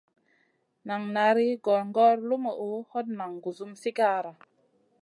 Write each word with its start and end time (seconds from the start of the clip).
Nan 0.87 1.01
nari 1.15 1.47
gongor 1.65 2.15
lumuʼu, 2.27 2.69
hot 2.91 3.07
nan 3.17 3.31
gusum 3.43 3.71
sigara. 3.81 4.31